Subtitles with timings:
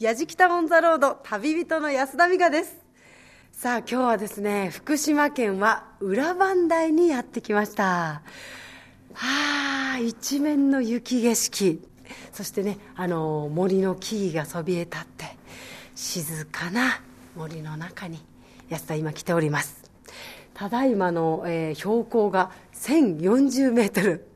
[0.00, 2.74] やじきたオンザロード旅人の安田美香です。
[3.52, 7.84] さあ今日はですね福島県は裏磐梯にやってきました。
[7.84, 8.22] は
[9.96, 11.86] あ一面の雪景色。
[12.32, 15.36] そしてねあの森の木々がそびえ立って
[15.94, 17.02] 静かな
[17.36, 18.24] 森の中に
[18.70, 19.82] 安田今来ております。
[20.54, 24.26] ただいまの、えー、標高が1040メートル。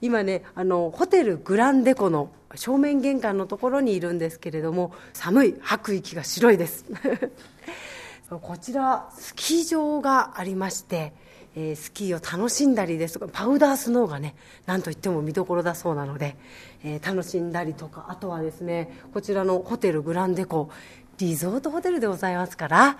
[0.00, 6.84] 今ねあのホテルグランデコの正面玄関のところにいるんですけれども寒い吐く息が白いです。
[8.30, 11.14] こちらスキー場がありまして
[11.60, 14.36] え、スキーを楽しんだりですとかパウダースノーがね
[14.66, 16.36] なんといっても見どころだそうなので、
[16.84, 20.70] えー、楽しんだりとかあとはですねこちらのホテルグランデコ
[21.18, 22.98] リゾートホテルでございますから、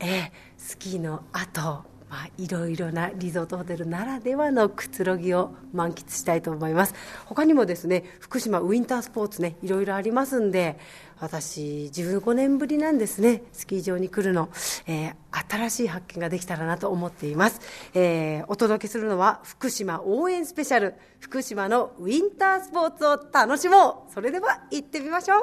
[0.00, 6.94] えー、スキーの後まあ、いろいろなリゾートホテルならではのくつろぎを満喫したいと思います。
[7.26, 10.78] 他にもですね福島ウィンタースポーツねいろいろありますんで
[11.18, 14.48] 私15年ぶりなんですねスキー場に来るの、
[14.86, 15.14] えー、
[15.56, 17.60] 新しい発見ができたらなと思っています、
[17.94, 20.94] えー、お届けするのは福島応援スペシャル。
[21.18, 24.12] 福島のウィンタースポーツを楽しもう。
[24.14, 25.40] それでは行ってみましょう。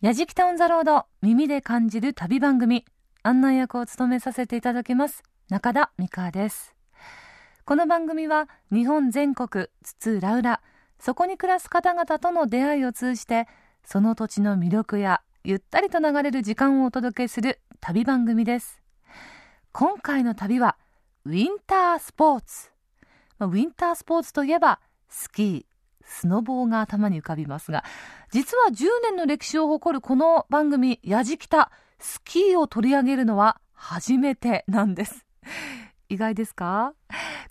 [0.00, 2.86] やじきたオンザロード耳で感じる旅番組。
[3.26, 6.76] 案内役を務めさせていただきます中田美香です。
[7.64, 10.60] この番組は日本全国津々浦々
[11.00, 13.48] そこに暮らす方々との出会いを通じて
[13.84, 18.80] その土地の魅力やゆったりと流れる時間をお届けする旅番組です。
[19.72, 20.76] 今回の旅は
[21.24, 22.70] ウィンタースポーツ。
[23.40, 25.64] ウィンタースポーツといえばスキー
[26.04, 27.82] スノボーが頭に浮かびますが
[28.30, 35.26] 実は10年の歴史を誇るこの番組「やじきた」スキーを取り上げるのは初めてなんです。
[36.08, 36.94] 意外ですか？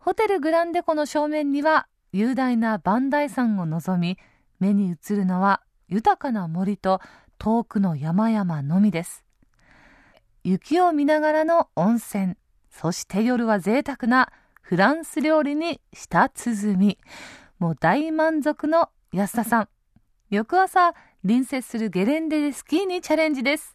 [0.00, 4.16] ホテルグランデコの正面には雄大な磐梯山を望み
[4.58, 7.00] 目に映るのは豊かな森と
[7.38, 9.24] 遠くの山々のみです。
[10.42, 12.34] 雪を見ながらの温泉
[12.70, 16.98] そして夜は贅沢なフランス料理に舌鼓。
[17.58, 19.68] もう大満足の安田さん。
[20.30, 23.74] 翌朝隣接するゲレンデでスキーにチャレンジです。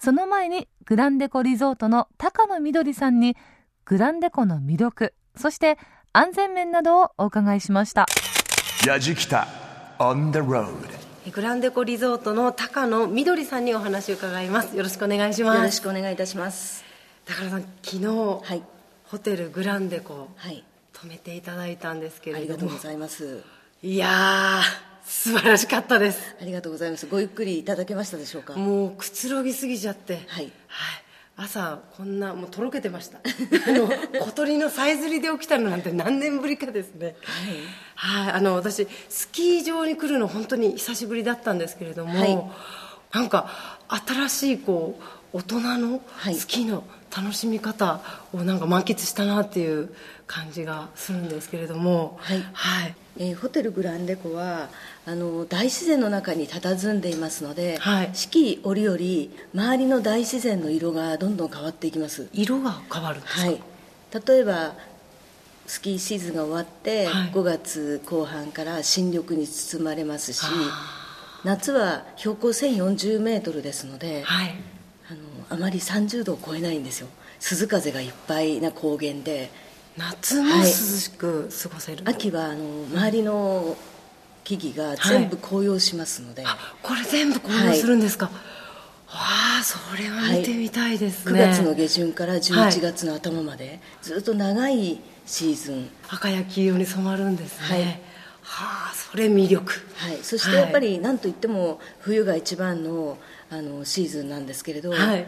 [0.00, 3.36] その前にグランデコリゾートの高野みどりさんに
[3.84, 5.78] グランデコの魅力そして
[6.12, 8.06] 安全面などをお伺いしました。
[8.86, 9.46] やじきた
[9.98, 10.72] On the road
[11.30, 14.76] グランデコリゾートの高野みどりさんにお話を伺います。
[14.76, 15.56] よろしくお願いします。
[15.58, 16.84] よろしくお願いいたします。
[17.26, 18.62] 高野さん昨日、はい、
[19.04, 22.52] ホテルグランデコ、はい、泊めていただいたんですけれども。
[22.54, 23.42] ありがとうございます。
[23.82, 24.60] いや
[25.04, 26.36] 素晴らしかったです。
[26.40, 27.06] ありがとうございます。
[27.06, 28.54] ごゆっくりいただけましたでしょうか？
[28.54, 30.14] もうくつろぎすぎちゃって。
[30.14, 30.52] はい、はい
[31.40, 33.18] 朝こんなもうとろけてました。
[33.22, 33.88] あの
[34.26, 37.14] 小鳥のさえずりで起きたのなんて何年ぶりかですね。
[37.94, 42.36] はい、はい、あの私スキー場に来るの本当に久しぶりだったんですけれども、はい、
[43.12, 44.98] なんか新しいこ
[45.32, 46.00] う大人の
[46.34, 46.82] スキーの
[47.16, 48.00] 楽しみ方
[48.32, 49.94] をなんか満喫したなっていう
[50.26, 52.94] 感じがするんですけれどもはい、はい。
[53.20, 54.68] えー、ホテルグランデコは
[55.08, 58.98] あの大自然の中に佇んでいますので、はい、四季折々
[59.54, 62.28] 周りの大自然の色がどんどん変わっていきます。
[62.34, 63.62] 色が変わるんですか、はい、
[64.26, 64.74] 例えば
[65.66, 70.44] スキーシーズンが終わって、はい、5月後半から新緑に包まれますし
[71.42, 74.54] 夏は標高1 0 4 0メートルですので、はい、
[75.10, 77.08] あのあまり30度を超えないんですよ。
[77.40, 79.68] 涼風がいっぱいな高原で。
[79.98, 83.76] 夏も涼しく過ごせる、はい、秋はあの周りの
[84.56, 88.34] 木々が全部紅葉しますので、はい、これ全部紅葉するんですか、はい。
[88.34, 88.40] わ
[89.60, 95.90] あそれは見てみたいですね、はい、9月の下旬から11月の頭まで、ずっと長いシーズン。
[96.08, 97.98] 赤や黄色に染まるんですね、はい、は
[98.90, 99.72] あそれ魅力。
[99.96, 100.16] はい。
[100.22, 103.18] そしてやっぱり何といっても冬が一番の
[103.50, 105.26] あのシーズンなんですけれど、はい、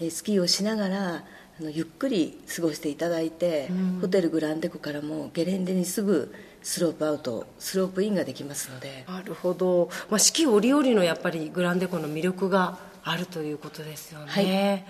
[0.00, 1.24] えスキーをしながら
[1.60, 6.32] あのゆっくり過ごしていただいて、うん、ホテルグランデコからもゲレンデにすぐ
[6.68, 9.06] スロープアウトスロープインができますので。
[9.08, 14.84] なるほど、まあ、四季折々のやっぱりグランデコの魅力があるということですよね、はい、え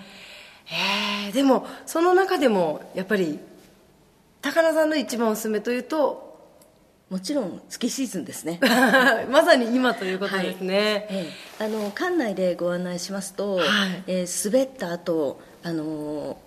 [1.29, 3.39] ー、でもその中でもやっぱり
[4.41, 6.27] 高菜さんの一番おすすめというと
[7.09, 8.59] もちろん月シーズンですね。
[9.31, 10.85] まさに今ということですね、はい。
[10.85, 11.07] え
[11.61, 13.67] え、あの館内でご案内しますと、はい、
[14.05, 16.37] えー、滑った後あの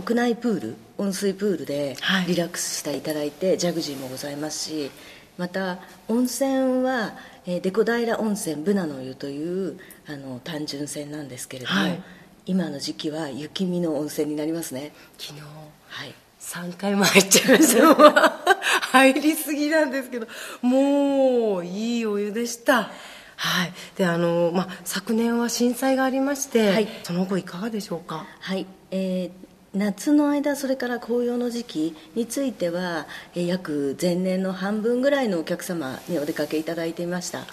[0.00, 1.94] 屋内プール温水プールで
[2.26, 4.90] リラックスしていただいて、はい、ジャグジーもございますし
[5.36, 7.12] また温泉は、
[7.46, 12.02] えー、デコ平温泉ブナの湯というあの単純泉なんですけれども、はい、
[12.46, 14.92] 今の時期は雪見の温泉になりますね。
[15.18, 15.42] 昨日
[15.88, 16.14] はい。
[16.40, 18.40] 3回も入っちゃいました。
[18.92, 20.26] 入りすぎなんですけど
[20.62, 22.90] もういいお湯でした。
[23.36, 23.72] はい。
[23.96, 28.26] であの、まあ、昨年は震災がありまして、はい、その後いかがでしょうか？
[28.40, 28.66] はい。
[28.90, 37.44] えー夏の間それから紅葉の時期については約前年の半分ぐらいのお客様にお出かけいただいていました、は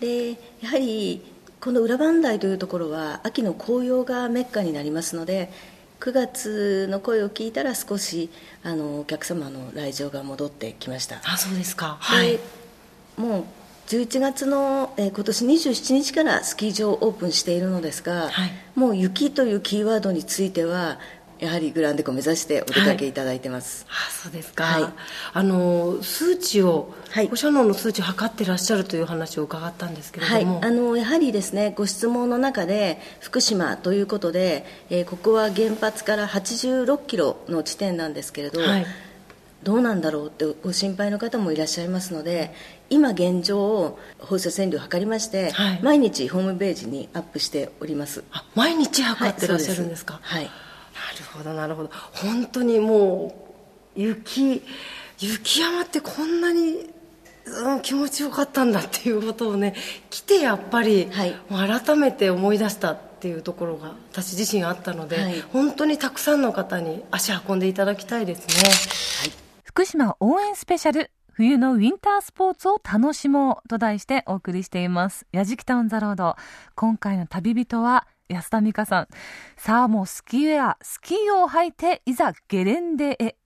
[0.00, 0.30] で
[0.62, 1.22] やはり
[1.60, 5.50] この裏磐梯というところは秋の紅葉がメッカになりますので
[6.00, 8.30] 9月の声を聞いたら少し
[8.62, 11.20] あのお客様の来場が戻ってきました。
[11.24, 11.98] あそうですか。
[12.00, 12.38] はい。
[13.16, 13.44] もう
[13.88, 21.00] 11月の、えー、今年27日からスキー場オープンしているのですが、はい、もう雪というキーワードについては
[21.40, 24.92] やはりグランデコ目指してお出かけいただいてます、はい、あそうですか、はい、
[25.32, 38.86] あの数値を、はい、ご所能の数値を測ってらっしゃるという話を伺ったんですけれども、はい、あのやはりですねご質問の中で福島ということで、えー、ここは原発から86キロの地点なんですけれど、はい、
[39.62, 42.52] どうなんだろうってご心配の方もいらっしゃいますので
[42.90, 48.24] 今現状放射線量を測りまして、はい、毎日ホームページにアップしております。
[48.54, 50.20] 毎日測ってらっしゃるんですか。
[50.22, 50.50] はい
[51.18, 51.90] るほどなるほど。
[52.12, 53.34] 本当にも
[53.96, 54.62] う雪
[55.18, 56.90] 雪山ってこんなに、
[57.46, 59.74] うん、気持ちよかったんだっていうことをね
[60.10, 68.54] 来てやっぱり、はい、改めて思い出したっていうところが私自身あったので、はい、本当にたくさんの方に足運んでいただきたいですね、
[69.22, 69.32] はい、
[69.64, 75.24] 福島応援スペシャル冬のウィンタースポーツを楽しもうと題してお送りしています。
[75.30, 76.34] やじきタウンザロード。
[76.74, 79.08] 今回の旅人は安田美香さん。
[79.56, 83.36] さあもうスキーウェア、スキーを履いて、いざゲレンデへ。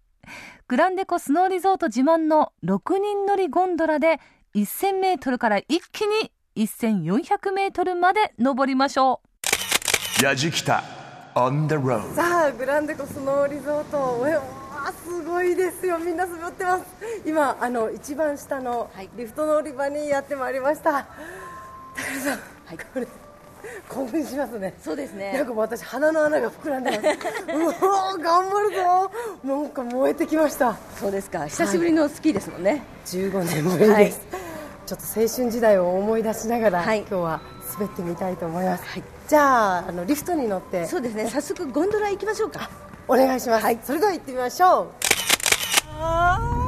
[0.68, 4.20] グランデコスノーリゾート自慢の6人乗りゴンドラで
[4.54, 9.20] 1000メートルから一気に1400メートルまで登りましょ
[10.20, 10.24] う。
[10.24, 10.82] やじきた
[11.34, 14.24] on the road さあグランデコスノーリゾート
[15.04, 15.98] すごいですよ。
[15.98, 16.84] みんな滑ってます。
[17.24, 21.04] 今あの一番下のリフト乗り場にやってまいりました、はい、
[21.96, 23.06] 高田さん、はい、これ
[23.88, 24.74] 興奮しますね。
[24.82, 25.32] そうですね。
[25.32, 27.02] なんか私鼻の穴が膨らんでます。
[27.02, 27.06] う
[27.86, 29.10] わ頑張るぞ
[29.44, 30.76] なんか燃えてきました。
[30.98, 31.46] そうですか。
[31.46, 34.12] 久しぶりのスキーですもんね、はい、15年ぶりです、はい、
[34.86, 37.40] ちょっと青春時代を思い出しながら、はい、今日は
[37.74, 40.86] 滑ってみたいと思います、はい、じゃああのリフトに乗って。
[40.86, 41.28] そうですね。
[41.28, 42.70] 早速ゴンドラ行きましょうか。
[43.08, 44.92] お願いします、はい、それでは行ってみましょ
[46.58, 46.61] う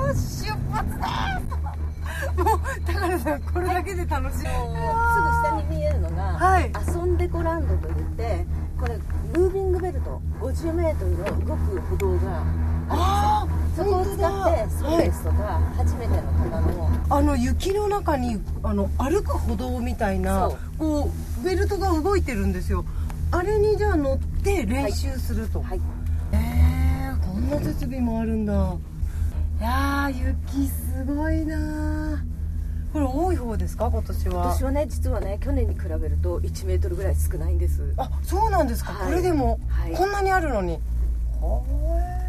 [2.36, 4.38] もう高野さんこれだけで楽しい。
[4.38, 8.46] すぐ下に見えるのが、はい、遊んでこランドといって
[8.78, 8.98] これ
[9.38, 12.44] ムービングベルト 50m の動く歩道が
[12.88, 21.10] あそこを使ってストレスとか、はい、初めての方のあの雪の中にあの歩く歩道みたいなこ
[21.42, 22.84] うベルトが動いてるんですよ。
[23.30, 25.80] あれにじゃあ乗って練習すると、はい、はい、
[26.32, 28.76] えー、こんな設備もあるんだ
[29.60, 32.22] いや雪すごいな
[32.92, 34.44] これ多い方ですか今年は？
[34.44, 37.92] 今年はね実はね去年に比べると1メートルぐらい少ないんです。
[37.96, 40.78] あそうなんですか、はい、これでも、はい、こんなにあるのに。
[41.40, 42.23] は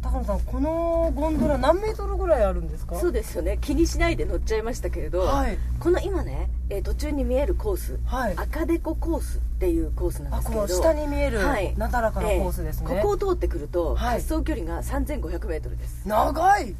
[0.00, 2.94] 高野さんこのゴンドラ何メートルぐらいあるんですか？
[2.98, 3.58] そうですよね。
[3.60, 11.40] 気にしないで乗っちゃいましたけれど、はい、この今ね、えー、途中に見えるコース、はい、赤デココースっていうコースなんですけど下に見える
[11.76, 16.06] なだらかなコースですね、えー、ここを通ってくると、滑走距離が 3500m です。
[16.06, 16.74] 長い！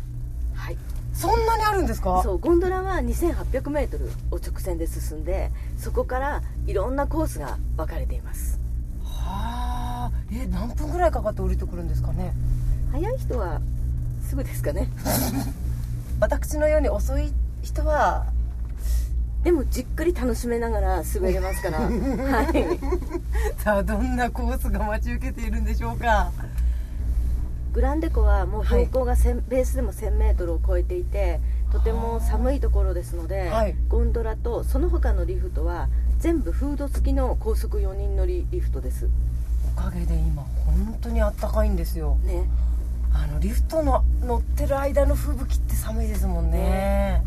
[0.55, 0.77] はい。
[1.13, 2.23] そんなにあるんですか？
[2.23, 8.61] そうゴンドラは 2800m を直線で進んでそこからいろんなコースが分かれています。
[9.03, 10.11] はあ。
[10.33, 12.33] え何分ぐらいかかって降りてくるんですかね？
[12.93, 13.61] 早い人は
[14.23, 14.89] すぐですかね。
[16.21, 18.27] 私のように遅い人は
[19.45, 21.81] でもじっくり楽しめながら滑れますから。
[21.87, 23.59] はい。
[23.59, 26.33] さあどんなコースが待ち受けているんでしょうか？
[27.73, 31.41] グランデ湖はもう標高が、はい、ベースでも 1000m を超えていて
[31.71, 39.09] とても寒いところですので、はい、ゴンドラとその他のリフトは全部フード付きの高速4人乗りリフトです。
[39.77, 42.17] おかげで今本当にあったかいんですよ。
[42.25, 42.49] ね
[43.13, 46.59] あのリフトの乗ってる間の吹雪って寒いですもんね。
[46.59, 47.23] ね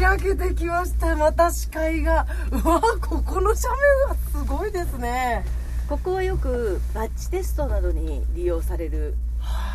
[0.00, 1.16] 開けてきました。
[1.16, 3.68] また視界がうわここの斜
[4.00, 5.44] 面はすごいですね。
[5.88, 9.14] ここはよくバッジテストなどに利用される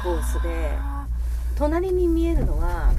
[0.04, 0.72] コースで
[1.56, 2.92] 隣に見えるのは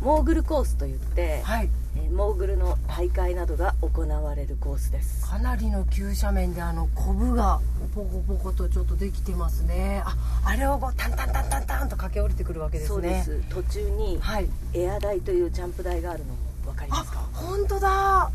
[0.00, 5.26] モーグルコースといって、はい、えー、モーグルの大会などが行われるコースです。
[5.26, 7.60] かなりの急斜面であのコブが
[7.94, 10.02] ポコポコとちょっとできてますね。
[10.04, 12.94] ああれをこうタンタンタンタンタンと駆け下りてくるわけですね。
[12.94, 13.42] そうです。
[13.50, 17.20] 途中に、はい、エア台というジャンプ台があるのも分かりますか？
[17.32, 18.30] 本当だ。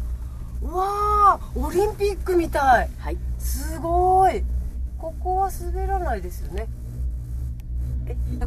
[0.62, 2.90] うわーオリンピックみたい。
[2.98, 3.18] はい。
[3.40, 4.44] すごい。
[4.98, 6.68] ここは滑らないですよね。
[6.68, 6.85] え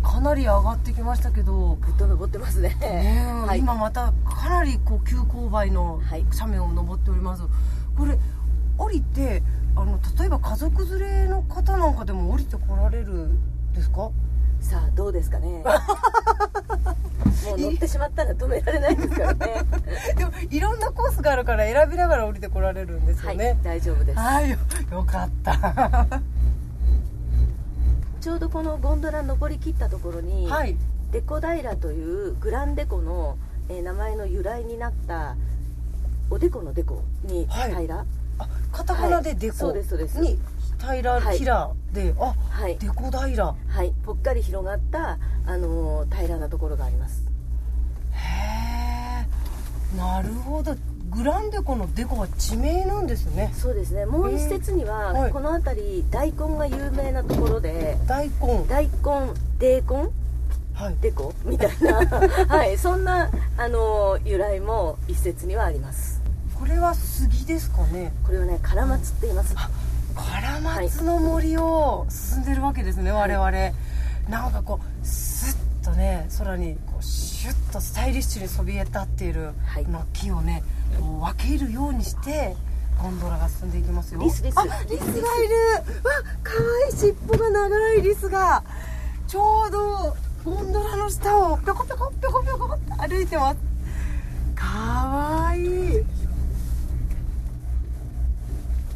[0.02, 1.76] かなり上がってきましたけど。
[1.80, 2.76] ぐっと登ってますね。
[2.80, 6.00] ね、はい、今またかなりこう急勾配の
[6.32, 7.50] 斜面を登っております、はい、
[7.96, 8.18] これ
[8.76, 9.42] 降りて
[9.74, 14.10] あの例えば家族連れの方なんかでも降りてこられるんですか？
[14.60, 15.62] さあどうですかね。
[17.46, 19.64] もう乗ってしまったら止められないですからね。
[20.16, 24.18] でもいろんなコースがあるから選びながら降りてこられるんですよね、はい、大丈夫です。
[24.18, 24.58] はいよ
[25.04, 26.06] かった
[28.20, 30.76] ちょうどこのゴンドラ登りきったところに、はい、
[31.12, 35.36] デコ平というグランデコの、えー、名前の由来になった
[36.30, 40.20] おでこのデコに平、はい、あカタカナでデコ、そうですそうです。
[40.20, 40.38] に
[40.78, 43.46] 平、はい、平であ、はい、デコ平。
[43.46, 43.92] はい。
[44.04, 47.24] ぽっかり広がったあのー、平らなところがあります。
[48.12, 48.18] へ
[49.94, 50.76] えなるほど
[51.18, 53.52] グランデコのデコは地名なんですね。
[53.52, 54.06] そうですね。
[54.06, 58.64] もう一説には、はい、この辺り大根が有名なところで大根。
[58.68, 58.92] 大根
[59.58, 60.12] デーコン？
[60.74, 61.34] はい、デコ？
[61.44, 62.06] みたいな。
[62.46, 62.78] はい。
[62.78, 66.22] そんなあの由来も一説にはあります。
[66.56, 68.12] これは杉ですかね。
[68.24, 69.56] これはねカラマツって言います。
[69.56, 73.74] カラマツの森を進んでるわけですね、はい、我々。
[74.28, 79.52] なんかこうスッとね空にこうシュッとスタイリッシュにそびえ立っている
[79.90, 80.62] の木をね、
[81.20, 82.56] 分けるようにして
[83.00, 84.20] ゴンドラが進んでいきますよ。
[84.20, 84.56] リスです
[84.88, 85.20] リスがいる。
[85.20, 85.82] わ
[86.42, 86.52] 可
[86.84, 88.62] 愛い尻尾が長いリスが
[89.26, 93.58] ちょうどゴンドラの下をぴょこぴょこぴょこぴょこって歩いてます。
[94.54, 95.98] かわい。
[95.98, 96.04] い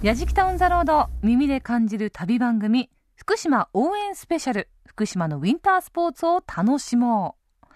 [0.02, 7.66] やじきたオンザロード耳で感じる旅番組福島応援スペシャル福島のウィンタースポーツを楽しもう。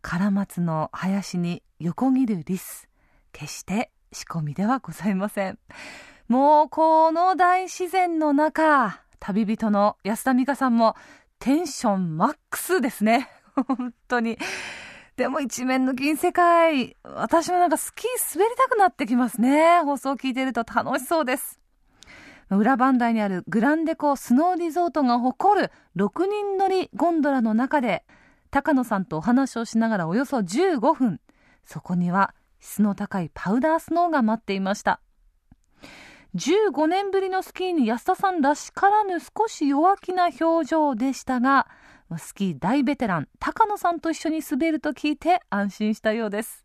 [0.00, 2.88] カラマツの林に横切るリス
[3.32, 5.58] 決して仕込みではございません。
[6.28, 10.96] もうこの大自然の中旅人の安田美香さんも
[11.38, 13.28] テンションマックスですね。
[13.66, 14.38] 本当に。
[15.16, 19.80] でも一面の銀世界私もなんかスキー滑りたくなってきますね。
[19.82, 21.60] 放送を聞いてると楽しそうです。
[22.50, 28.04] 裏磐梯にあるグランデコスノーリゾートが誇る6人乗りゴンドラの中で
[28.50, 31.20] 高野さんとお話をしながらおよそ15分。
[31.64, 35.00] そこには質の高いパウダースノーが待っていました。
[36.34, 41.66] 15年ぶりのスキーに安田さんらしからぬ少し弱気な表情でしたが
[42.16, 46.64] スキー大ベテラン高野さんと一緒に滑ると聞いて安心したようです。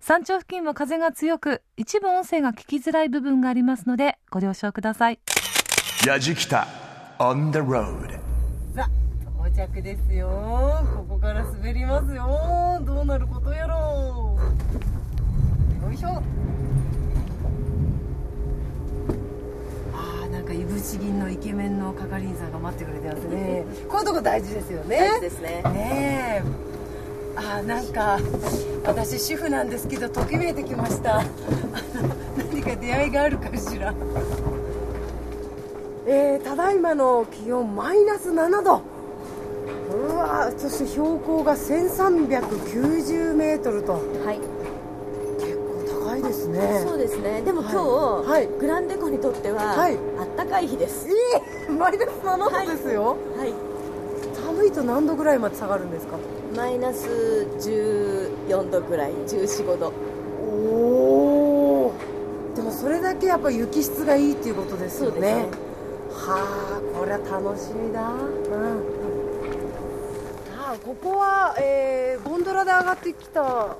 [0.00, 5.20] 山頂付近は風が強く一部音声が聞きづらい部分がありますのでご了承ください。
[6.04, 6.66] やじきた
[7.18, 8.10] On the road
[8.74, 10.28] さあ到着ですよ。
[10.96, 12.82] ここから滑りますよ。
[12.84, 14.36] どうなることやろ
[14.88, 14.91] う
[15.92, 16.08] よいしょ。
[19.94, 23.66] ああなんかいぶし銀のイケメンの係員さんが待ってくれてますね。
[23.88, 24.96] こういうとこ大事ですよね。
[24.96, 25.62] 大事ですね。
[25.64, 26.42] ね
[27.36, 28.18] ああなんか
[28.84, 31.22] 私主婦なんですけどときめいてきました。
[32.36, 33.94] 何か出会いがあるかしら。
[36.06, 38.80] えー、ただいまの気温マイナス7度。
[39.92, 43.92] うわそして標高が1390メートルと。
[43.92, 44.61] はい
[46.62, 46.80] ね。
[46.80, 47.42] そうですね。
[47.42, 47.76] でも今日、
[48.30, 51.08] はい、グランデコにとっては、はい、あったかい日です。
[51.08, 53.16] えー、マイナス7度ですよ。
[53.36, 53.52] はい、
[54.34, 56.16] 寒いと何度ぐらいまで下がるんですか？
[56.56, 57.08] マイナス
[57.58, 59.92] 14度ぐらい1415度。
[60.40, 61.92] おお
[62.54, 65.20] でもそれだけやっぱ雪質がいいっていうことですよね。
[65.20, 65.46] ね。
[66.10, 68.08] はあこれは楽しみだ。
[68.08, 69.02] うん。
[70.84, 73.76] ここは、えー、ゴンドラで上がってきたと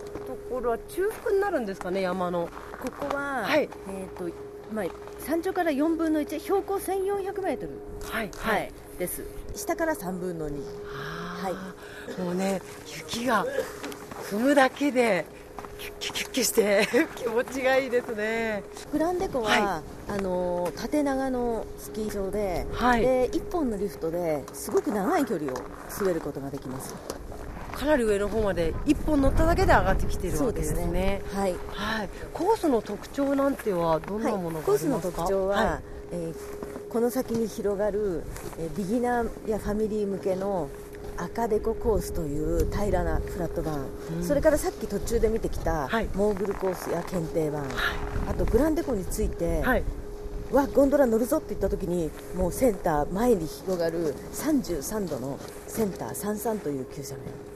[0.51, 2.49] ころは中腹になるんですかね山の
[2.83, 4.29] ここは、はい、えーと
[4.73, 4.87] まあ、
[5.21, 9.25] 山頂から4分の1標高1400メートル、はいはい、です。
[9.55, 12.21] 下から3分の2はい。
[12.21, 13.47] もうね雪が
[14.31, 15.27] 踏むだけで
[15.79, 18.65] キュッキュッキュッキュして 気持ちがいいですね。
[18.91, 25.57] グランデコは、はい、あの縦長のスキー場で,、はい、で1本のリフトですごく長い距離を
[26.01, 26.95] 滑ることができます
[27.83, 35.81] かなり上の方まで1本乗っただけで上がってきてるわけですね、ね、はい、はい、コースの特徴なんてはどんなものがありますか、はい、コースの特徴は、はい、
[36.13, 38.23] えー、この先に広がる、
[38.61, 40.71] えー、ビギナーやファミリー向けの
[41.17, 47.75] 赤デココースという平らなフラットバーン、うん、それからさっき途中で見てきた、モーグルコースや検定バーン、はい、
[48.31, 49.85] あとグランデコについて、はい、
[50.53, 57.52] わゴンドラ乗るぞって言った時にもうセンター前に広がる33度のセンター33という急斜面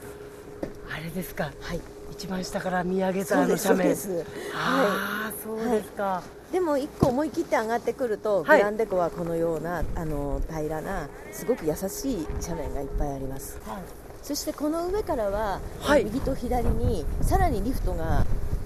[0.96, 1.52] あれですか。
[1.60, 1.80] はい。
[2.12, 5.42] 一番下から見上げたあの斜面ですはい。
[5.42, 13.82] そうですか、はい、でも一個思い切って上がってくると、はい、グランデコはこのようなあの平らなすごく優しい斜面がいっぱいあります、はい、
[14.22, 18.24] そしてこの上からは、はい、右と左にさらにリフトが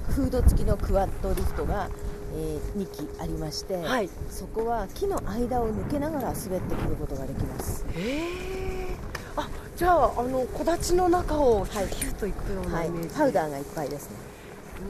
[0.09, 1.91] フード付きのクワッドリフトが
[2.33, 7.85] えー、2機ありまして、はい、そこは木の間を抜けながら滑ってくることができます。
[7.93, 8.80] へえ
[9.41, 14.17] あじゃああの木立の中をヒュッといくようなイメージ、はい、パウダーがいっぱいですね。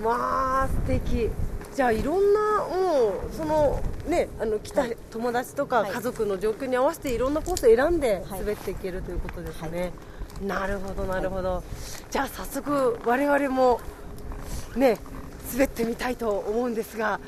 [0.02, 1.30] まあ素敵。
[1.75, 9.92] じゃあいろんなもうそのねあの来た友達とか家族の状況に合わせていろんなコースを選んで滑っていけるということですね、
[10.42, 11.62] なるほどなるほど、
[12.11, 13.80] じゃあ早速我々も
[14.75, 14.99] ね
[15.52, 17.21] 滑ってみたいと思うんですが、はい、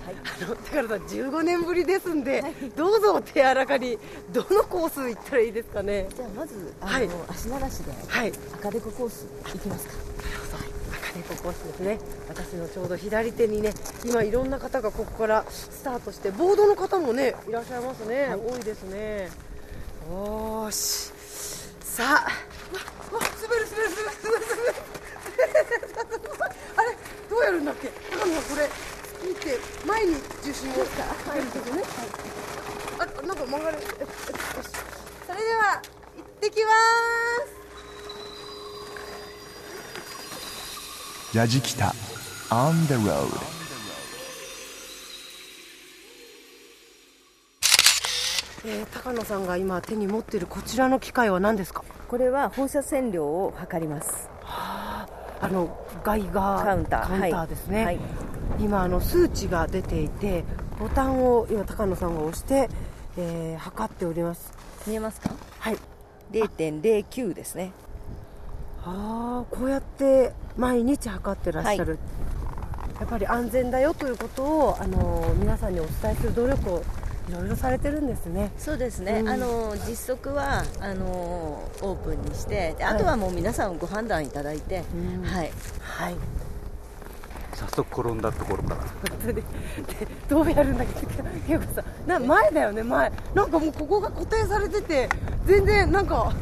[0.45, 3.99] あの高原さん、15年ぶりですんで、はい、どうぞ手柔らかに、
[4.33, 6.07] どのコース行ったらいいですかね。
[6.15, 9.95] じゃあまずあの、はい、足慣らしで、はい、赤デココース行きますか。
[10.93, 11.99] 赤デココースですね。
[12.29, 13.73] 私のちょうど左手にね、
[14.05, 18.35] 今いろんな方がここからスタートして、ボードの方もねいらっしゃいますね。
[18.35, 19.31] 多いですね。
[20.11, 21.11] おーし、
[21.81, 24.75] さあ、わ、わ、滑る滑る滑る滑る滑る。
[26.77, 26.97] あれ
[27.31, 27.89] どうやるんだっけ？
[28.23, 28.71] 高野さんこれ
[29.29, 30.81] 見て前に重心をか？
[31.35, 33.77] けるとね、はい、あなんか曲がる。
[33.79, 33.87] よし。
[35.27, 35.83] それでは
[36.17, 36.71] 行ってきま
[41.33, 41.37] す。
[41.37, 41.95] やじきた。
[42.51, 43.27] On the road
[48.65, 51.83] えー、高野さんが今手に持っているこちらの機械は何ですか？
[52.07, 54.31] これは放射線量を測ります
[55.43, 56.65] あのガイガー。
[56.65, 57.99] カウンターですね、はい、
[58.61, 60.45] 今あの数値が出ていて
[60.79, 62.71] ボタンを今高野さんが押して、
[63.19, 64.53] えー、測っております。
[64.87, 65.31] 見えますか？
[65.59, 65.77] はい。
[66.31, 67.73] 0.09ですね。
[68.85, 71.99] ああこうやって毎日測ってらっしゃる、は
[72.97, 76.83] い、やっぱり安全だよということをあの皆さんにお伝えする努力をい
[77.33, 78.53] ろいろされてるんですね。
[78.59, 81.05] そうですね、うん、あの実測はあの
[81.83, 86.15] オープンにしてあとはもう皆さんご判断いただいて、うん、はい、はい、
[87.55, 88.77] 早速転んだところから。
[88.77, 88.87] 本
[89.23, 89.43] 当にで
[90.29, 90.87] どうやるんだっ
[91.47, 91.85] け恵子さん。
[92.09, 93.13] な前だよね前。
[93.35, 95.09] なんかもうここが固定されてて
[95.47, 96.33] 全然なんか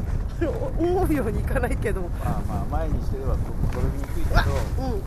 [0.77, 2.01] 思うようにいかないけど。
[2.01, 5.01] まあまあ前にしてれば転びにくいけど、うん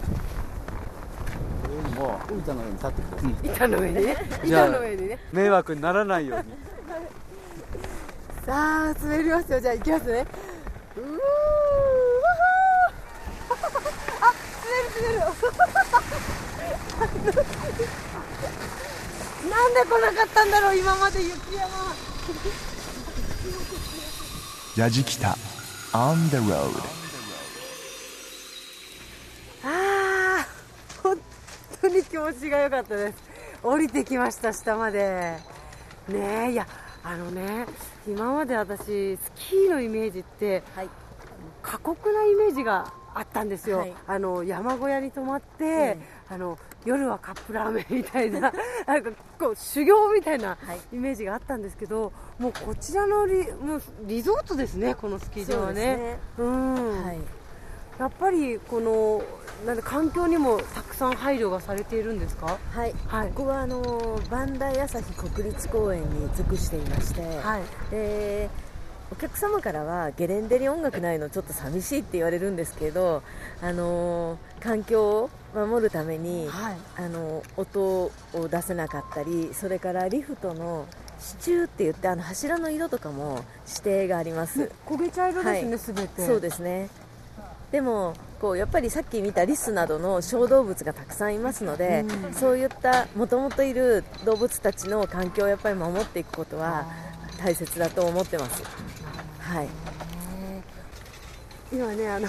[1.95, 4.17] も板の上に立ってください、板の上にね。
[4.45, 5.19] 板の上にね。
[5.33, 6.45] 迷惑にならないように。
[8.47, 9.61] さあ滑りますよ。
[9.61, 10.27] じゃあ行きますね。
[10.97, 11.03] うー。
[14.21, 15.21] あ滑る
[17.01, 17.45] 滑る。
[19.51, 21.69] なんで来なかったんだろう今まで雪山。
[24.77, 25.37] やじきた。
[25.93, 27.04] On the road
[32.31, 33.23] に気持ちが良かったです。
[33.63, 35.37] 降りてきました下まで。
[36.09, 36.67] ねいや
[37.03, 37.67] あのね
[38.07, 40.89] 今まで私スキーのイメージって、はい、
[41.63, 48.53] 過酷なイメージがあったんですよ、はい、あの山小屋に泊まって、うん、あの夜はカップラーメンみたいな
[48.87, 50.59] なんかこう修行みたいな
[50.93, 55.97] イメージがあったんですけど、はい、もうこちらのリもうリゾートですね、このスキー場はね。
[55.97, 56.19] ね。
[56.39, 57.44] うん、はい
[57.99, 59.23] やっぱりこの
[59.67, 62.59] なんで環境にもたくさん配慮がされているんですか？
[62.73, 68.51] はい、はい、ここはあの磐梯朝日国立公園に属していまして、はい、で
[69.13, 73.23] お客様からはゲレンデに音楽ないのちょっと寂しいって言われるんですけど、
[73.63, 78.11] あの環境を守るために、はい、あの音を
[78.51, 80.87] 出せなかったりそれからリフトの
[81.21, 84.73] 支柱って言ってあの柱の色とかも指定があります。
[84.85, 86.27] 焦げ茶色ですね、す、べ、て。
[86.27, 86.91] そうですね
[87.75, 96.87] でもこうやっぱりさっき見たリスなどの小動物がたくさんいますので、うん、そういったもともといる動物たちの環境をやっぱり守っていくことは
[97.37, 98.63] 大切だと思ってます。
[99.41, 99.69] はい、
[101.73, 102.29] 今ねあの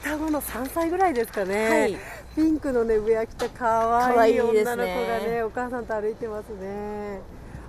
[0.00, 1.96] 双子の3歳ぐらいですかね、はい、
[2.34, 7.20] ピンクのね上着着たかわいい女の子がね、ね、お母さんと歩いてますね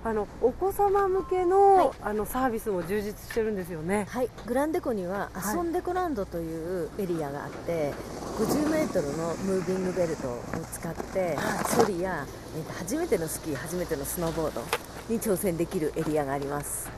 [0.04, 4.06] あのお子様向けのはい、あのサービスも充実してるんですよね。
[4.10, 4.30] はい。
[4.46, 14.62] グランデコには遊んでコランドというエリアがあって、はい、50メートルのムービングベルトを使って、はい、ソリや、え初めてのスキー初めてのスノーボード
[15.08, 16.88] に挑戦できるエリアがあります。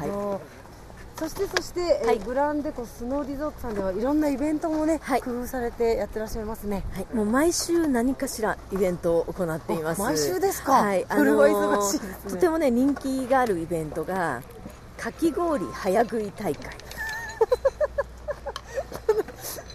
[0.00, 0.61] なるほど、はい
[1.16, 10.00] そしてそして、はい、グランデコスノーリゾートさんではいろんなイベントもね、はい、工夫されてやってらっしゃいますね、はい、もう毎週何かしらイベントを行っています。
[10.00, 14.42] 毎週ですか、はい、あのー、忙しいね、とてもね人気があるイベントが
[14.96, 16.76] かき氷早食い大会。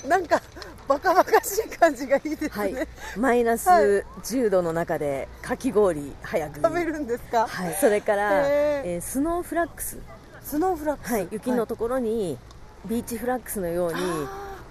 [0.07, 0.41] なんか
[0.87, 3.69] バカバカしい感じがいいですね、はい、マイナス
[4.23, 6.61] 10度の中でかき氷早食い。
[6.63, 9.97] 食べるんですか、はい、それから、えー、スノーフラッグス
[10.47, 12.37] スノーフラッグス、はい、雪のところに、
[12.85, 13.99] ビーチフラッグスのように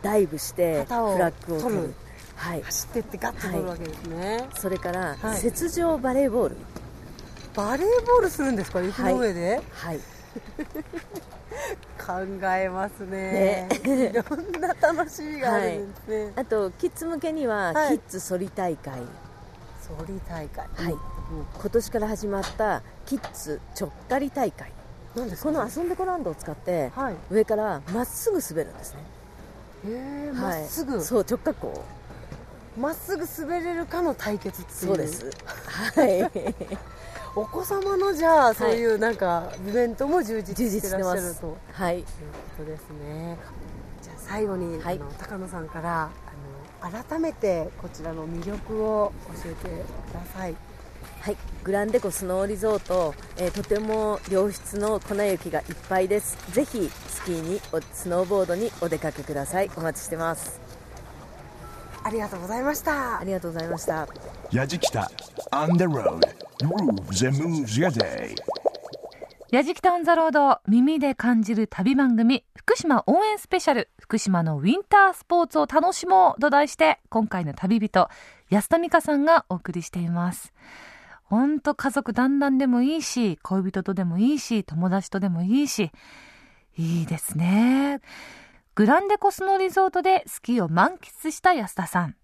[0.01, 1.95] ダイブしてフラッグを取る。
[2.35, 6.57] はい、走ってってガッと取るわけですね、はい、それから、はい、雪上バレーボール。
[7.55, 9.61] バレーボールするんですか雪の上で？
[9.71, 9.99] はい、
[11.99, 13.69] 考えますね。
[13.85, 14.11] ね。
[14.11, 18.95] いろんな楽しみがあるんですね、あとキッズ向けには、キッズソリ大会。
[19.83, 20.67] ソリ大会。
[20.75, 20.99] はい、うん、
[21.61, 24.73] 今年から始まったキッズちょっかり大会
[25.43, 29.01] この遊んでこランドを使って、はい、上からまっすぐ滑るんですね。
[29.87, 31.01] へえま、っすぐ。
[31.03, 31.85] そう直角行
[32.79, 34.87] まっすぐ滑れるかの対決っていう。
[34.89, 35.31] そうです。
[35.47, 36.31] はい。
[37.35, 42.11] お子様のじゃあそういうなんかイベントも充実してらっしゃると、はい、いうこ
[42.59, 43.39] とですね。
[44.03, 46.11] じゃあ最後に、はい、あの高野さんから
[46.83, 50.55] あの改めてこちらの魅力を教えてください
[51.27, 56.39] はい、グランデコスノーリゾート、えー、とても良質の粉雪がいっぱいです。
[56.53, 57.61] ぜひスキーに
[57.93, 59.71] スノーボードにお出かけください。
[59.77, 60.61] お待ちしてます。
[62.05, 63.19] ありがとうございました。
[63.19, 64.07] ありがとうございました。
[64.53, 65.11] やじきた
[65.51, 66.21] On the road.
[66.61, 68.37] Grooves and moves your day.
[69.51, 73.89] やじきたオンザロード耳で感じる旅番組福島応援スペシャル。
[73.99, 78.09] 福島のウィンタースポーツを楽しもうと題して今回の旅人
[78.49, 80.53] 安田美香さんがお送りしています
[81.29, 85.91] ほんと家族団らんでもいいし、恋人とでもいいし、友達とでもいいし、
[86.77, 88.01] いいですね。
[88.77, 92.15] グランデコスのリゾートでスキーを満喫した安田さん。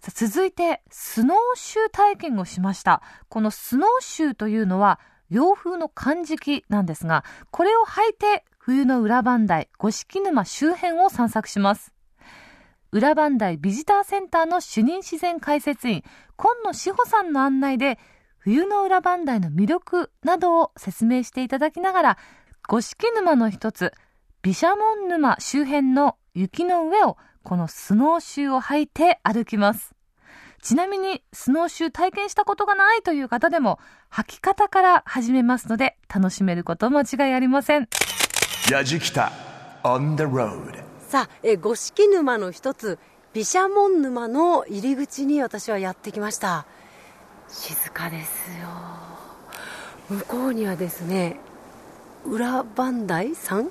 [0.00, 3.02] さ続いて、スノーシュー体験をしました。
[3.28, 4.98] このスノーシューというのは、
[5.30, 11.92] 洋風の漢字機なんですが、これを履いて冬の裏磐梯、五色沼周辺を散策します。
[12.90, 16.02] 裏磐梯ビジターセンターの主任自然解説員、
[16.36, 17.98] 今野志保さんの案内で、
[18.44, 22.18] 冬の裏磐梯の魅力などを説明していただきながら、
[22.68, 23.94] 五色沼の一つ、
[24.42, 29.94] 毘沙門沼周辺の雪の上をこのスノーシューを履いて歩きます。
[30.60, 33.78] ちなみにスノーシュー体験したことがないという方でも
[34.12, 37.88] 履き方から始めますので楽しめること間違いありません。
[38.70, 39.32] やじきた
[39.84, 42.98] on the road さあ、え五色沼の一つ、
[43.32, 46.66] 毘沙門沼の入り口に私はやってきました。
[47.48, 48.68] 静かですよ。
[50.08, 51.38] 向こうにはですね
[52.26, 53.70] 裏磐梯山？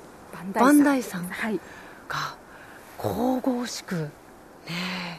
[0.52, 1.28] 磐梯山。
[1.28, 1.60] はい。
[2.08, 2.36] が
[2.98, 4.10] 神々しくね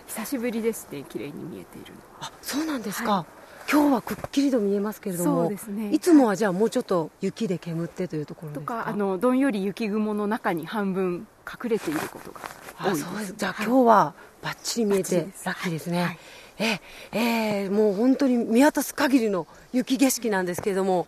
[0.07, 1.93] 久しぶりですね綺麗に見えている。
[2.19, 3.25] あそうなんですか、は
[3.67, 5.91] い、今日はくっきりと見えますけれどもそうですね。
[5.91, 12.39] いつもはじゃあもうちょっと雪で煙ってというところとかあのどんより雪雲の中に半分隠れていることが
[12.83, 13.33] 多いです。
[13.37, 16.19] じゃあ、今日はばっちり見えてラッキーですね、はい
[16.57, 16.79] え
[17.11, 21.07] えー、もう本当に見渡す限りの雪景色なんですけれども、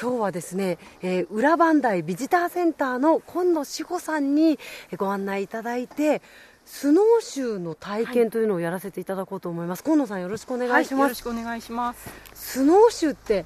[0.00, 4.58] 今日はですね、えー、裏磐梯ビジターセンターの今野志保さんに
[4.96, 6.22] ご案内いただいて、
[6.64, 9.82] スノーシューの体験というのをやらせていただこうと思います。
[9.82, 12.10] はい、今野さんよろしくお願いします、はい、よろしくお願いします。
[12.34, 13.44] スノーシューって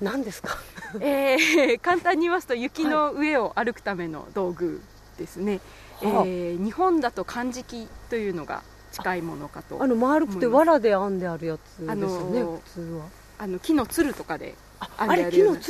[0.00, 4.80] 何ですか、はい、えー、簡単に言いますと雪の上を歩くための道具
[5.18, 5.60] ですね。
[6.00, 8.62] はい、えー、日本だと漢字機というのが
[8.94, 13.04] 近いものかとあの丸くて藁で編んであるやつですよね普通は。
[13.36, 14.54] あの木のつるとかで
[14.98, 15.60] 編んであるような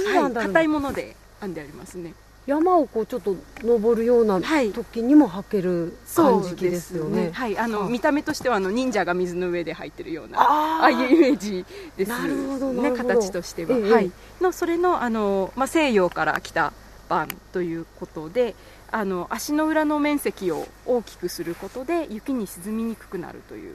[0.43, 2.15] 硬、はい、いもので編んでありますね。
[2.47, 7.31] 山をこうちょっと登るような時にも履ける感じですよね。
[7.33, 7.57] はい、ね。
[7.57, 11.65] はい、あの見た目としてはあの忍者が水の上で入ってるようなああいうイメージ
[11.97, 14.13] ですなるほどね形としては、ええ、はい。
[14.43, 16.75] のそれのあのまあ西洋から来た
[17.09, 18.55] 版ということで、
[18.97, 23.75] あの足の裏の面積を大きくすることで雪に沈みにくくなるという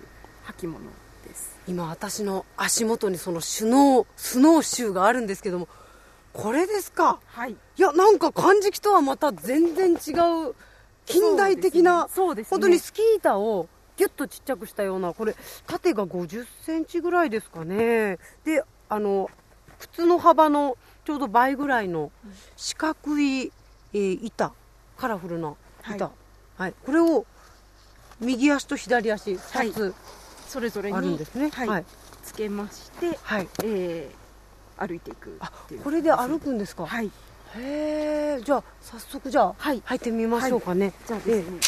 [0.58, 0.80] 履物
[1.28, 1.60] です。
[1.68, 5.68] 今私の足元にそのシュノースノーシューがあるんですけども
[6.32, 7.20] これですか？
[7.26, 7.52] はい。
[7.52, 9.96] いやなんか漢字とはまた全然違
[10.48, 10.56] う
[11.06, 12.50] 近代的な、そうですね。
[12.52, 15.36] 本当にスキー板をギュッとちっちゃくしたようなこれ
[15.68, 18.20] 縦が50センチぐらいですかね。
[18.46, 19.30] であの
[19.80, 22.10] 靴の幅のちょうど倍ぐらいの
[22.56, 23.52] 四角い、
[23.94, 24.54] えー板
[25.00, 25.54] カラフルな
[25.90, 26.12] 板、
[26.58, 26.74] はい。
[26.86, 27.26] これを
[28.20, 29.94] 右足と左足2つ、
[30.48, 31.50] それぞれにあるんですね。
[31.52, 31.68] はい。
[31.68, 31.86] はい。
[32.24, 33.48] つけまして、はい。
[33.64, 34.20] えー
[34.82, 37.08] 歩いていくていうこれで歩くんですか、はい。
[37.08, 39.82] へえじゃあ早速じゃあ、はい。
[39.84, 41.60] 入ってみましょうかね、じゃあですね、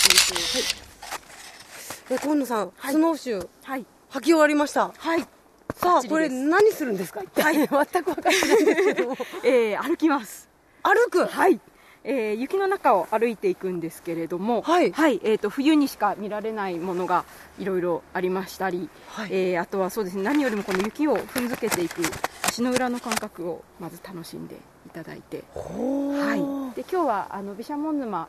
[2.10, 2.94] えええ今野さん、はい。
[2.94, 3.86] スノーシューーはい。
[4.12, 4.94] 履き終わりました。
[4.98, 5.28] はい。
[5.76, 7.22] さあこれ何するんですか？
[7.22, 9.18] 一体、 全く分かってないんですけども。
[9.44, 10.48] えー歩きます。
[10.84, 11.26] 歩く？
[11.26, 11.60] はい、
[12.04, 14.86] えー雪の中を歩いていくんですけれども、はい。
[14.88, 17.26] えー、と冬にしか見られないものが
[17.60, 19.30] いろいろありましたり、はい。
[19.32, 22.02] えーあとはそうですね何よりもこの雪を踏んづけていく
[22.48, 24.56] 足の裏の感覚をまず楽しんで
[24.88, 28.28] いただいて、はい、で今日はあの毘沙門沼、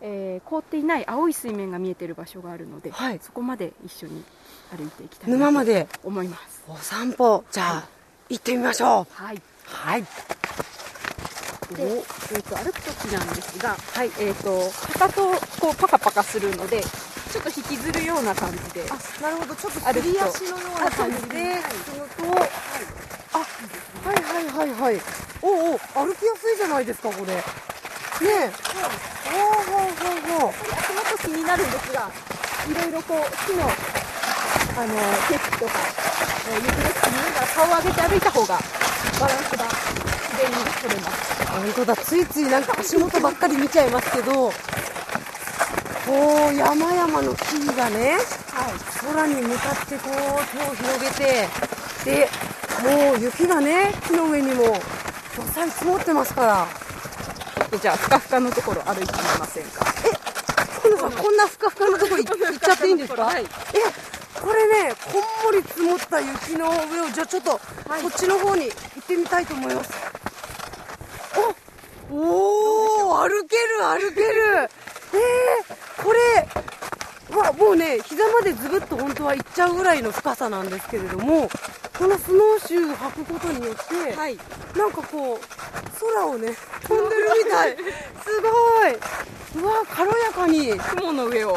[0.00, 3.18] えー凍っていない青い水面が見えている場所があるので、はい。
[3.22, 4.22] そこまで一緒に
[4.76, 6.64] 歩いていきたいなと思います。
[6.68, 7.44] お散歩。
[7.50, 7.88] じゃあ、
[8.28, 9.22] 行ってみましょう。
[9.22, 9.42] はい。
[9.64, 10.04] はい
[11.74, 18.84] で、えー、と歩く時なんですが、はいえー、とかかとをこうパカパカするのでちょっと引きずるような感じで
[19.20, 19.54] なるほど。
[19.54, 20.02] ちょっと歩くと。
[20.02, 22.42] すり足のような感じではい進むと、
[23.34, 25.00] あはいはいはいはい。
[25.42, 27.34] おうおう歩きやすいじゃないですかこれ。
[27.34, 27.42] ね
[28.22, 28.52] え。
[29.24, 32.10] ほうほうほうほう足元気になるんですが
[32.70, 33.18] いろいろこう
[33.50, 33.64] 木の
[34.76, 34.94] あの
[35.28, 35.72] 景色とか、
[36.48, 38.58] えー雪の景見ながら顔を上げて歩いた方が
[39.20, 40.03] バランスが
[40.34, 41.46] 自然に取れます。
[41.46, 41.96] 本当だ。
[41.96, 44.52] ついついなんか足元ばっかり見ちゃいますけどこ
[46.50, 48.16] う山々の木々がね、
[49.00, 50.12] 空に向かってこう
[50.56, 51.48] 手を広げて
[52.04, 52.28] で
[52.82, 56.66] もう雪がね木の上にもどさり積もってますから。
[57.70, 59.86] でじゃあふかふかのところ歩いてみませんか。
[60.84, 63.42] 今野さんこんなふかふかのところ行行っちゃっていいんですか、はい。
[63.42, 63.46] え
[64.38, 67.58] これねこんもり積もった雪の上をじゃあちょっと、こ
[68.08, 69.90] っちの方に行ってみたいと思います
[72.16, 74.68] おおー歩ける歩ける。
[75.12, 81.48] えー、これわもうね膝までズブッと本当は行っちゃうぐらいの深さなんですけれども
[81.98, 84.36] このスノーシューを履くことによって、はい。
[84.76, 85.40] なんかこう
[86.00, 87.76] 空をね飛んでるみたい。
[87.76, 87.82] す
[88.40, 89.62] ごい。
[89.62, 90.78] うわ軽やかに。
[90.78, 91.56] 雲の上を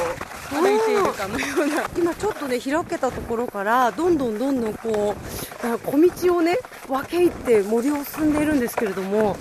[0.51, 1.83] 歩いているかのような。
[1.97, 5.15] 今ちょっとね開けたところからどんどんどんどんこ
[5.63, 9.35] うあ小道をね分け入って森を進んでいるんですけれども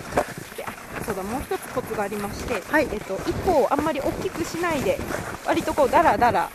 [1.17, 2.89] そうだもう一つコツがありまして、はい。
[2.93, 4.99] えっと、一歩をあんまり大きくしないで
[5.47, 6.51] 割とこうダラダラ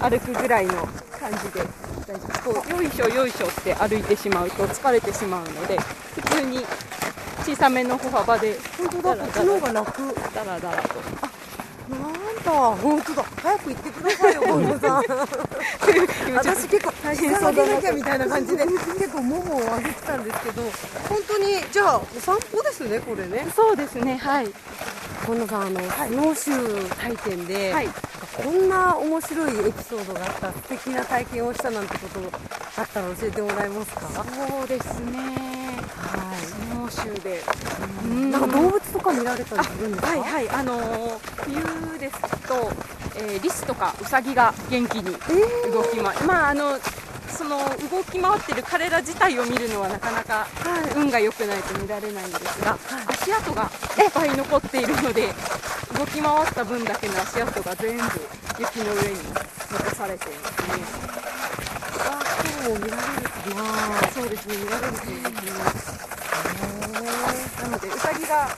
[0.00, 0.88] 歩くぐらいの
[1.18, 1.62] 感じで
[2.06, 5.78] 大丈夫こうよいしょよいしょって歩いてしまうと疲れてしまうので
[6.14, 6.58] 普通に
[7.44, 9.16] 小さめの歩幅で本当だ。
[9.16, 10.14] こっちの方が楽。
[10.34, 10.94] ダラダラと。
[11.90, 13.24] なんだ本当だ。
[13.42, 15.02] 早く行ってくださいよ本野さん。
[16.34, 20.62] 私結構大変そうなきゃみたいな感じで結構ももを上げてたんですけど
[21.08, 23.46] 本当にじゃあお散歩ですねこれね。
[23.54, 24.50] そうですねはい。
[25.26, 27.88] 本野さんあの、スノーシュー体験で、はい。
[28.42, 32.20] こんな面白いエピソードがあった素敵な体験をしたなんてこと
[32.80, 34.00] あったら教えてもらえますか？
[34.48, 35.61] そうですね
[35.96, 37.42] はスノーシューで
[38.26, 40.08] いなんか動物とか見られたりするんですか？
[40.08, 40.48] はいはい。
[40.50, 42.70] あのー冬ですと、
[43.16, 45.04] えーリスとかウサギが元気に
[45.72, 46.78] 動きま、まああの
[47.28, 47.58] その
[47.90, 50.46] 動き回ってる彼ら自体を見るのはなかなか
[50.96, 52.78] 運が良くないと見られないんですが、
[53.08, 55.28] 足跡がいっぱい残っているので
[55.98, 58.02] 動き回った分だけの足跡が全部
[58.58, 59.16] 雪の上に
[59.70, 61.31] 残されていますね
[62.42, 64.08] あ今日も見られるかな。
[64.12, 66.02] そうですね見られると思います。
[67.62, 68.48] なのでウサギが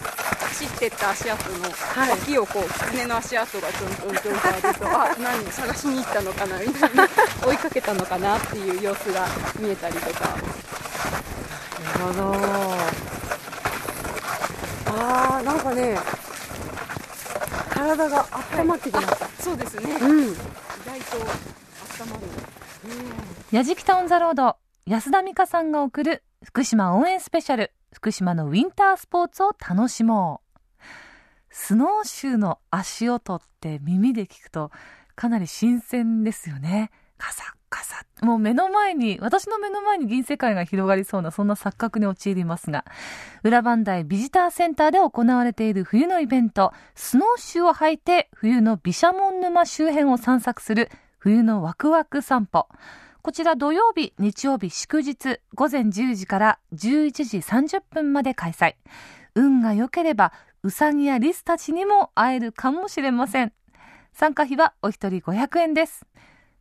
[0.48, 2.10] 走ってった足跡のはい。
[2.10, 7.08] 脇をこう狐の足跡がちょんちょんちょんとあると あ何探しに行ったのかなみたいな
[7.46, 9.26] 追いかけたのかなっていう様子が
[9.58, 10.28] 見えたりとか。
[11.98, 12.34] なるほど。
[14.96, 15.98] あーなんかね
[17.70, 18.26] 体が
[18.58, 19.90] 温まってきました、そうですね。
[19.90, 20.34] 意うん。
[20.34, 22.22] 外と温まる
[23.50, 30.60] やじきたオンザロード安田美香さんが送る福島応援スペシャル福島のウィンタースポーツを楽しもう
[31.50, 34.70] スノーシューの足音って耳で聞くと
[35.14, 38.06] かなり新鮮ですよねカサ逆さ。
[38.22, 42.84] もう目の前に、私の目の前に銀世界が広がりそうな、そんな錯覚に陥りますが、
[43.42, 50.90] 裏磐梯ビジターセンターで行われている冬のイベント、スノーシューを履いて冬の毘沙門沼周辺を散策する
[51.24, 52.68] 冬のワクワク散歩。
[53.22, 58.74] こちら土曜日、日曜日、祝日、午前10時から11時30分まで開催。
[59.34, 63.54] 運が良ければ、うさぎやリスたちにも会えるかもしれません。
[64.12, 66.04] 参加費はお一人500円です。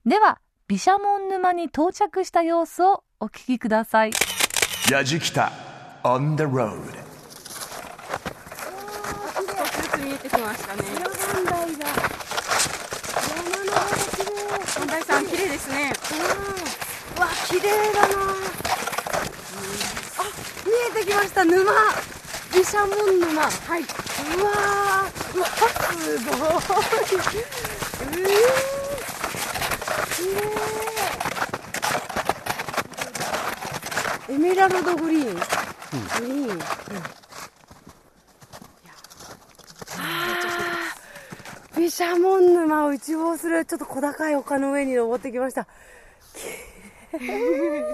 [0.06, 4.12] では、毘沙門沼に到着した様子をお聞きください。
[4.89, 5.52] やじきた
[6.06, 6.80] on the road
[9.36, 12.22] 少しずつ見えてきましたね。
[14.75, 15.93] 本題さん綺麗ですね。
[17.17, 18.13] うわ綺麗だな。
[18.17, 18.19] あ
[20.65, 21.43] 見えてきました。
[21.45, 21.71] 沼。
[22.51, 23.41] 毘沙門沼。
[23.41, 23.81] はい。
[23.81, 23.83] う
[24.43, 26.36] わーうわすごい。
[27.99, 28.13] うー。
[30.15, 30.38] 綺麗
[34.29, 35.39] エメラルドグリーン、グ
[36.21, 36.59] リーン、うん
[41.93, 45.67] 毘沙門沼を一望するちょっと小高い丘の上に登ってきました
[47.19, 47.91] きれいわ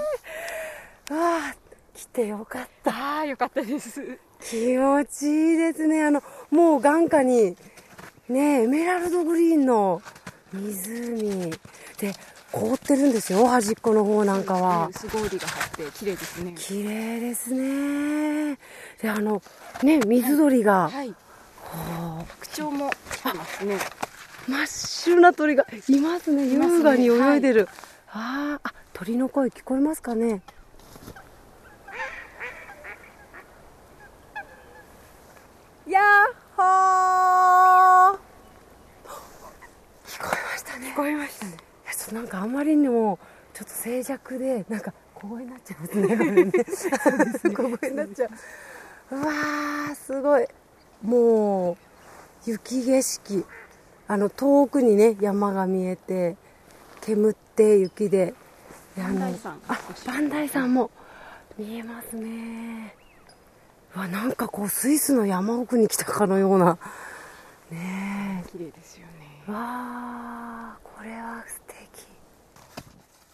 [1.12, 1.56] あ
[1.94, 4.18] 来てよかったああ、よかったです。
[4.40, 7.58] 気持ちいいですねあのもう眼下に
[8.30, 10.02] ねエメラルドグリーンの
[10.54, 11.52] 湖
[11.98, 12.14] で
[12.54, 16.54] 凍ってるんですよ端っこの方なんかは薄氷が張って綺麗ですね。
[16.56, 18.58] 綺麗ですね
[19.02, 19.42] であの
[19.84, 21.14] ね水鳥が、はい。
[21.72, 23.78] 白鳥も来てますね。
[24.48, 26.48] 真っ白な鳥がいますね。
[26.48, 27.68] 優雅に泳いでる、
[28.08, 30.42] あーあ鳥の声聞こえますかね。
[35.88, 38.20] やっほー。
[40.08, 40.92] 聞こえましたね。
[40.92, 41.52] 聞こえましたね。
[41.52, 41.56] い
[41.88, 43.20] やちょっとなんかあまりにも
[43.54, 46.52] ちょっと静寂でなんか小声になっちゃいますね。
[47.56, 48.28] 小声 になっちゃ
[49.12, 49.16] う。
[49.16, 50.48] うわーすごい
[51.02, 51.78] も
[52.46, 53.46] う雪景色。
[54.08, 56.36] あの遠くにね山が見えて
[57.02, 58.34] 煙って雪で。
[58.96, 60.92] であの磐梯山あ磐梯山も
[61.58, 62.96] 見えますね。
[63.96, 66.78] うわなんかこうスイスの山奥に来たかのような。
[67.70, 68.50] ねえ。
[68.52, 69.44] 綺麗ですよね。
[69.48, 72.08] わあこれは素敵。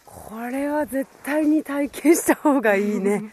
[0.04, 3.32] これは絶対に体験した方がいいね。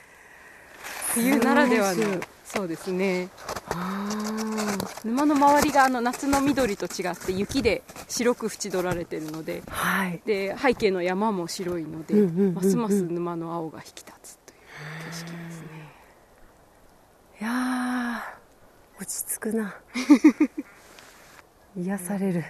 [1.13, 2.21] 冬ならではの。
[2.45, 3.29] そうですね。
[3.75, 10.21] あ沼の周りがあの夏の緑と違って雪で白く縁取られてるのでーはい。
[10.25, 14.59] で背景の山も白いので、うんうんますます沼の青が引き立つという
[15.11, 15.67] 景色ですね。
[17.41, 19.75] いやー落ち着くな。
[21.75, 22.45] 癒される。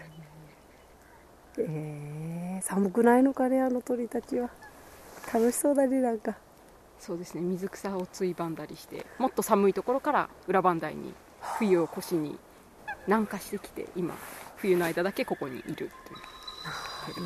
[1.58, 4.50] えー、寒くないのかねあの鳥たちは。
[5.34, 6.36] 楽しそうだねなんか
[7.06, 7.42] そうですね。
[7.42, 11.14] 水草をついばんだりしてもっと寒いところから裏磐梯に
[11.60, 12.40] 冬を越しに
[13.08, 14.16] 南下してきて今
[14.56, 15.90] 冬の間だけここにいるという。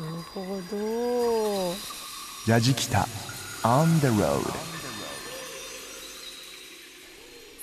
[0.02, 0.60] なるほ
[2.46, 2.50] ど。
[2.50, 3.06] やじきた
[3.62, 4.40] on the road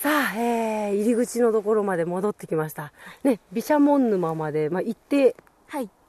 [0.01, 2.93] さあ、えー、入り口のところまで戻ってきました。
[3.25, 5.35] ね毘沙門沼まで、まあ、行ってはい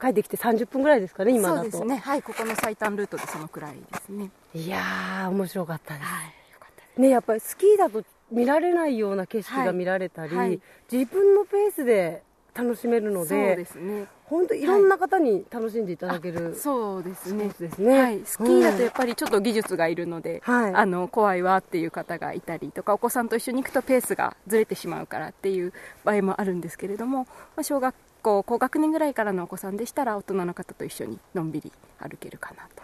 [0.00, 1.62] 帰ってきて30分ぐらいですかね今だと。
[1.62, 1.96] そうですね。
[1.96, 4.30] はいここの最短ルートでそのくらいですね。
[4.54, 6.06] いやー面白かったです。
[6.06, 7.00] はいよかったです。
[7.00, 10.48] ねやっぱりスキーだと見られないような景色が見られたり、はい。
[10.48, 12.22] はい自分のペースで
[12.54, 14.06] 楽しめるのそうでですね。
[14.24, 17.48] 本当いろんな方に楽しんでいただける、そうですね。
[17.59, 18.00] ですね。
[18.00, 20.74] はい、スキーだとやっぱりちょっと技術がいるので、はい。
[20.74, 27.26] あの怖いわっていう方がいたりとかお子さんと一緒に行くとペースがずれてしまうからっていう場合もあるんですけれども、ま
[27.59, 27.94] あ、小学
[28.26, 32.82] 校高学年ぐらいからのお子さんでしたら大人の方と一緒にのんびり歩けるかなと。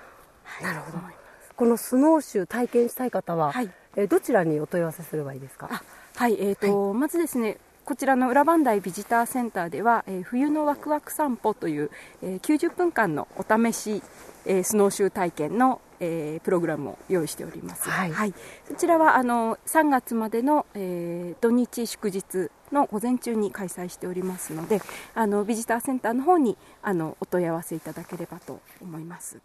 [0.64, 0.98] なるほど。
[1.56, 3.70] このスノーシュー体験したい方は、はい。
[3.96, 5.68] えーどちらにお問い合わせすればいいですか？
[5.70, 5.82] あ
[6.16, 11.90] はい、えーとまずですねこちらの裏磐梯ビジターセンターでは、えー冬のワクワク散歩という、
[12.22, 14.00] えー90分間のお試し、
[14.46, 18.34] えースノーシュー体験の、えープログラムを用意しております、はい。
[18.66, 24.80] そちらはあの3月までの、えー土日祝日の午前中に開催しておりますので
[25.14, 29.38] あのビジターセンターの方にあのお問い合わせいただければと思います。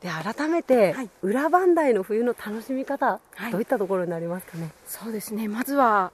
[0.00, 1.10] で改めて、はい。
[1.22, 3.52] 裏磐梯の冬の楽しみ方、はい。
[3.52, 4.70] どういったところになりますかね？
[4.86, 5.46] そうですね。
[5.46, 6.12] まずは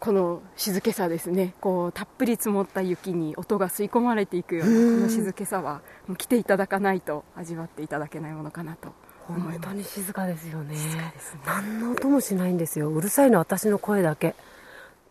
[0.00, 1.54] この静けさですね。
[1.60, 8.92] こうたっぷり積もった雪に音が吸い込まれていくようなこの静けさはもう来ていただかないと味わっていただけないものかなと
[9.34, 10.76] 本当に静かですよね。
[10.76, 11.40] 静かですね。
[11.46, 12.88] 何の音もしないんですよ。
[12.88, 14.34] うるさいのは私の声だけ。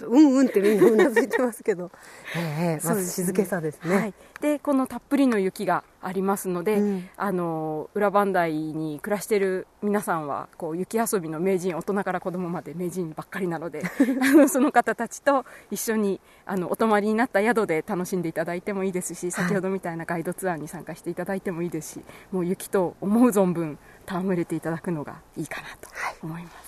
[0.06, 1.92] うんうんってみんなうなずいてますけど、
[2.36, 3.96] えー、まず静けさですね。
[3.96, 13.84] はい、でこのたっぷりの雪がありますので、うん、あの裏磐梯に暮らしている皆さんはこう雪遊びの名人大人から子供まで名人ばっかりなので
[14.48, 22.02] その方たちと一緒にあのお泊まりになった宿で楽しんでいただいてもいいですし先ほどみたいなガイドツアーに参加していただいてもいいですし
[22.32, 23.78] もう雪と思う存分
[24.08, 25.90] 戯れていただくのがいいかなと
[26.24, 26.54] 思います。
[26.54, 26.68] はい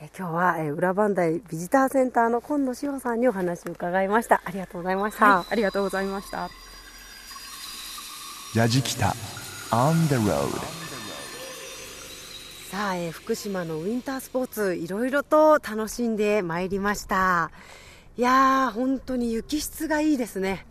[0.00, 6.50] え今日は、え裏磐梯ビジターセンターの今野志保さんにお話を伺いましたありがとうございました、はい、ありがとうございました
[8.54, 9.14] ジジキタ
[9.70, 10.48] On the road
[12.70, 17.52] さあ、えー、福島のウィンタースポーツいろいろと楽しんでまいりました
[18.18, 20.66] いやー本当に雪質がいいですね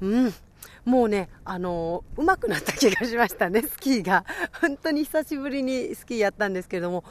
[0.00, 0.34] うん
[0.84, 4.24] もうね、あのー、上手くなった気がしましたね、 スキーが。
[4.60, 7.04] 本当に久しぶりにスキーやったんですけれども、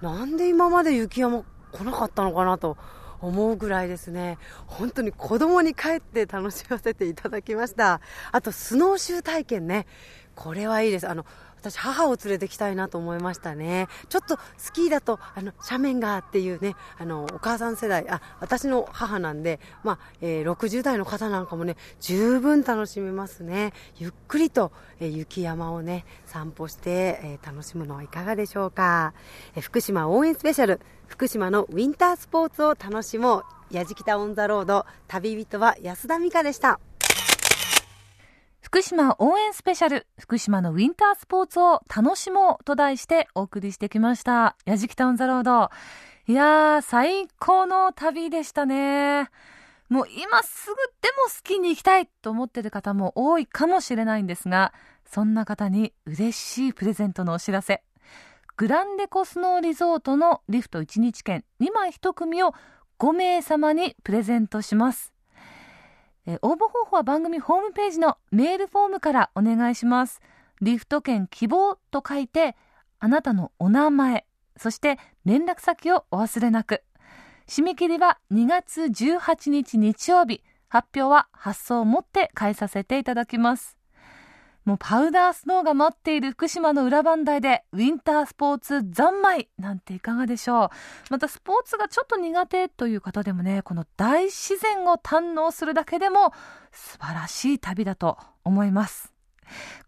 [0.00, 2.76] なんで今まで雪山来なかったのかなと
[3.20, 8.00] 思うぐらいですね、本当に子供に帰って楽しませていただきました。
[8.32, 9.86] あと、スノーシュー体験ね、
[10.34, 11.08] これはいいです。
[11.08, 11.26] あの、
[11.60, 13.88] 私母を連れてきたいなと思いましたね。
[14.08, 23.72] ちょっとスキーだとあの斜面がっていうねあのお母さん世代あ私の母なんで、まあえー、60代の方なんかもね十分楽しめますね。
[23.96, 29.14] ゆっくりと、えー、雪山をね散歩して、えー、楽しむのはいかがでしょうか、
[29.54, 33.44] えー、福島応援スペシャル福島のウィンタースポーツを楽しもう。
[33.70, 36.80] やじきたオンザロード旅人は安田美香でした。
[38.68, 44.58] 福島応援スペシャル、福島のウィンタースポーツを楽しもうと題してお送りしてきました。
[44.66, 45.70] やじきたオンザロード。
[46.26, 49.30] いやー、最高の旅でしたね。
[49.88, 54.74] もう今すぐでもスキーに行きたいと思ってる方も多いかもしれないんですが、
[55.06, 57.82] そんな方に嬉しいプレゼントのお知らせ。
[58.58, 62.52] グランデコスノーリゾートのリフト1日券2枚1組を
[62.98, 65.14] 5名様にプレゼントします。
[66.28, 70.20] え応募方法は番組ホームページのメールフォームからお願いします。
[70.60, 72.54] リフト券希望と書いて、
[73.00, 74.26] あなたのお名前、
[74.58, 76.82] そして連絡先をお忘れなく。
[77.46, 80.42] 締め切りは2月18日日曜日。
[80.68, 83.77] 発表は発送をもって返させていただきます。
[84.68, 90.68] もうパウダースノーが待っている福島の裏磐梯でウィンタースポーツ三昧なんていかがでしょう。
[91.08, 96.34] またスポーツがちょっと苦手という方でもねこの大自然を堪能するだけでも
[96.70, 99.14] 素晴らしい旅だと思います。